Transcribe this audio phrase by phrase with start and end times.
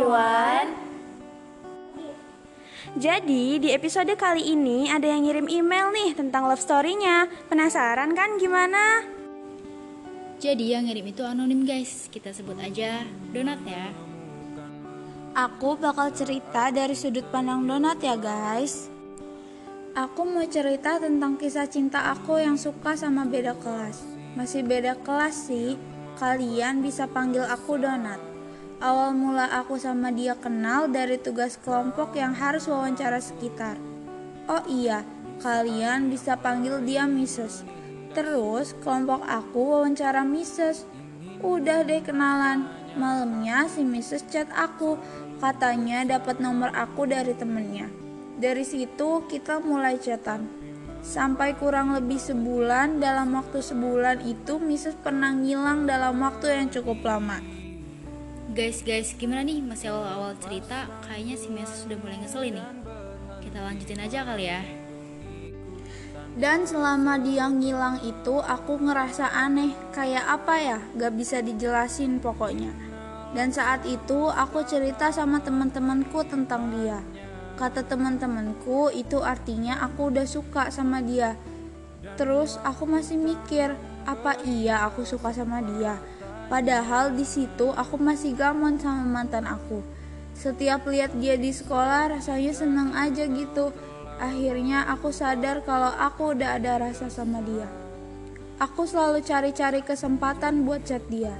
[0.00, 0.68] everyone.
[2.96, 7.28] Jadi di episode kali ini ada yang ngirim email nih tentang love story-nya.
[7.52, 9.04] Penasaran kan gimana?
[10.40, 12.08] Jadi yang ngirim itu anonim guys.
[12.08, 13.92] Kita sebut aja Donat ya.
[15.36, 18.88] Aku bakal cerita dari sudut pandang Donat ya guys.
[19.92, 24.00] Aku mau cerita tentang kisah cinta aku yang suka sama beda kelas.
[24.32, 25.76] Masih beda kelas sih.
[26.16, 28.29] Kalian bisa panggil aku Donat.
[28.80, 33.76] Awal mula aku sama dia kenal dari tugas kelompok yang harus wawancara sekitar.
[34.48, 35.04] Oh iya,
[35.44, 37.60] kalian bisa panggil dia Mrs.
[38.16, 40.88] Terus kelompok aku wawancara Mrs.
[41.44, 42.72] Udah deh kenalan.
[42.96, 44.32] Malamnya si Mrs.
[44.32, 44.96] chat aku,
[45.44, 47.92] katanya dapat nomor aku dari temennya.
[48.40, 50.48] Dari situ kita mulai chatan.
[51.04, 54.96] Sampai kurang lebih sebulan, dalam waktu sebulan itu Mrs.
[55.04, 57.59] pernah ngilang dalam waktu yang cukup lama.
[58.50, 59.62] Guys, guys, gimana nih?
[59.62, 62.66] Masih awal-awal cerita, kayaknya si Mesa sudah mulai ngeselin nih.
[63.46, 64.58] Kita lanjutin aja kali ya.
[66.34, 70.78] Dan selama dia ngilang itu aku ngerasa aneh, kayak apa ya?
[70.98, 72.74] Gak bisa dijelasin pokoknya.
[73.38, 77.06] Dan saat itu aku cerita sama teman-temanku tentang dia.
[77.54, 81.38] Kata teman-temanku itu artinya aku udah suka sama dia.
[82.18, 83.78] Terus aku masih mikir,
[84.10, 86.02] apa iya aku suka sama dia?
[86.50, 89.86] Padahal di situ aku masih gamon sama mantan aku.
[90.34, 93.70] Setiap lihat dia di sekolah rasanya seneng aja gitu.
[94.18, 97.70] Akhirnya aku sadar kalau aku udah ada rasa sama dia.
[98.58, 101.32] Aku selalu cari-cari kesempatan buat chat dia.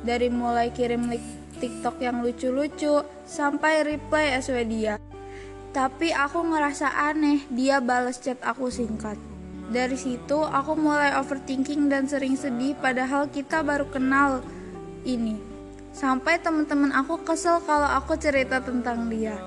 [0.00, 1.12] Dari mulai kirim
[1.60, 4.96] TikTok yang lucu-lucu sampai reply SW dia.
[5.76, 9.29] Tapi aku ngerasa aneh dia balas chat aku singkat.
[9.70, 14.42] Dari situ aku mulai overthinking dan sering sedih padahal kita baru kenal
[15.06, 15.38] ini.
[15.94, 19.38] Sampai teman-teman aku kesel kalau aku cerita tentang dia.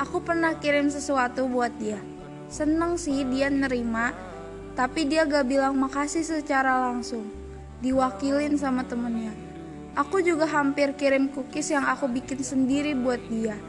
[0.00, 2.00] Aku pernah kirim sesuatu buat dia.
[2.48, 4.16] Seneng sih dia nerima,
[4.72, 7.28] tapi dia gak bilang makasih secara langsung.
[7.84, 9.36] Diwakilin sama temennya.
[10.00, 13.60] Aku juga hampir kirim cookies yang aku bikin sendiri buat dia.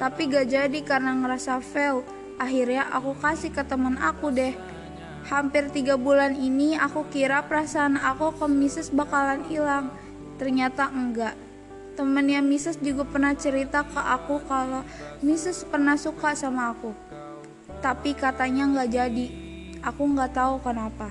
[0.00, 2.00] Tapi gak jadi karena ngerasa fail.
[2.40, 4.56] Akhirnya aku kasih ke teman aku deh
[5.24, 8.92] Hampir tiga bulan ini aku kira perasaan aku ke Mrs.
[8.92, 9.88] bakalan hilang.
[10.36, 11.32] Ternyata enggak.
[11.96, 12.84] Temennya Mrs.
[12.84, 14.84] juga pernah cerita ke aku kalau
[15.24, 15.64] Mrs.
[15.72, 16.92] pernah suka sama aku.
[17.80, 19.26] Tapi katanya nggak jadi.
[19.80, 21.08] Aku nggak tahu kenapa.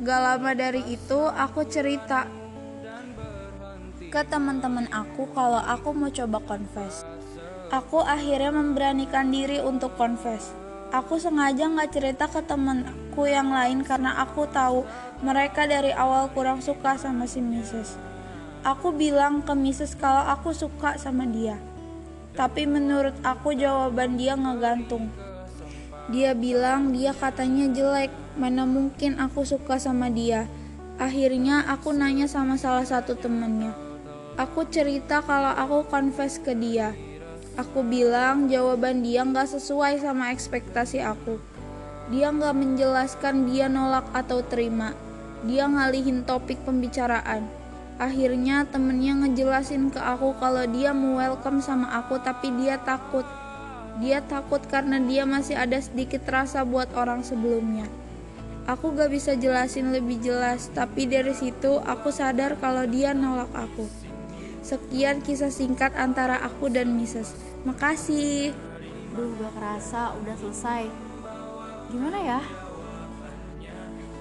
[0.00, 2.24] Gak lama dari itu aku cerita
[4.08, 7.04] ke teman-teman aku kalau aku mau coba confess.
[7.68, 10.61] Aku akhirnya memberanikan diri untuk confess
[10.92, 14.84] Aku sengaja nggak cerita ke temanku yang lain karena aku tahu
[15.24, 17.96] mereka dari awal kurang suka sama si Mrs.
[18.60, 19.96] Aku bilang ke Mrs.
[19.96, 21.56] kalau aku suka sama dia.
[22.36, 25.08] Tapi menurut aku jawaban dia ngegantung.
[26.12, 30.44] Dia bilang dia katanya jelek, mana mungkin aku suka sama dia.
[31.00, 33.72] Akhirnya aku nanya sama salah satu temennya.
[34.36, 36.92] Aku cerita kalau aku confess ke dia.
[37.52, 41.36] Aku bilang jawaban dia nggak sesuai sama ekspektasi aku.
[42.08, 44.96] Dia nggak menjelaskan dia nolak atau terima.
[45.44, 47.44] Dia ngalihin topik pembicaraan.
[48.00, 53.28] Akhirnya temennya ngejelasin ke aku kalau dia mau welcome sama aku tapi dia takut.
[54.00, 57.84] Dia takut karena dia masih ada sedikit rasa buat orang sebelumnya.
[58.64, 64.01] Aku gak bisa jelasin lebih jelas, tapi dari situ aku sadar kalau dia nolak aku.
[64.62, 67.34] Sekian kisah singkat antara aku dan Mrs.
[67.66, 68.54] Makasih.
[69.12, 70.82] Duh, gak kerasa udah selesai.
[71.90, 72.40] Gimana ya?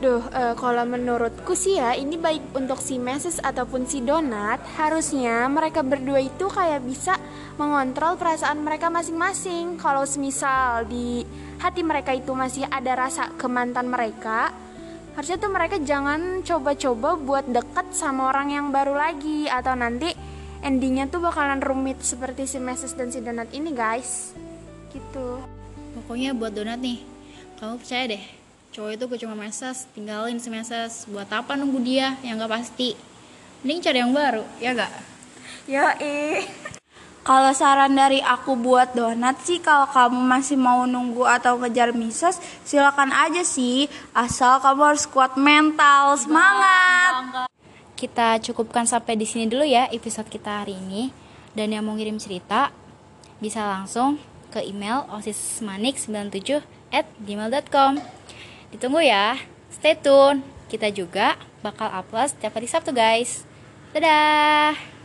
[0.02, 3.46] Duh, uh, kalau menurutku sih ya, ini baik untuk si Mrs.
[3.46, 4.58] ataupun si Donat.
[4.74, 7.22] Harusnya mereka berdua itu kayak bisa
[7.62, 9.78] mengontrol perasaan mereka masing-masing.
[9.78, 11.22] Kalau semisal di
[11.62, 14.50] hati mereka itu masih ada rasa ke mantan mereka,
[15.14, 20.10] harusnya tuh mereka jangan coba-coba buat deket sama orang yang baru lagi atau nanti
[20.62, 24.34] endingnya tuh bakalan rumit seperti si Meses dan si Donat ini guys.
[24.94, 25.42] Gitu.
[25.98, 27.02] Pokoknya buat Donat nih
[27.62, 28.24] kamu percaya deh
[28.72, 31.06] cowok itu gue cuma Meses tinggalin si Meses.
[31.10, 32.18] Buat apa nunggu dia?
[32.24, 32.90] Yang gak pasti.
[33.62, 34.94] Mending cari yang baru ya gak
[35.70, 36.42] ya eh
[37.22, 42.42] kalau saran dari aku buat donat sih kalau kamu masih mau nunggu atau ngejar mises
[42.66, 43.86] silakan aja sih.
[44.18, 46.18] Asal kamu harus kuat mental.
[46.18, 47.46] Semangat
[48.02, 51.14] kita cukupkan sampai di sini dulu ya episode kita hari ini.
[51.54, 52.74] Dan yang mau ngirim cerita
[53.38, 54.18] bisa langsung
[54.50, 58.02] ke email osismanik97 at gmail.com
[58.74, 59.38] Ditunggu ya,
[59.70, 60.42] stay tune.
[60.72, 63.44] Kita juga bakal upload setiap hari Sabtu guys.
[63.92, 65.01] Dadah!